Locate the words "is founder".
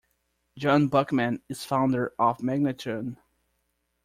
1.47-2.15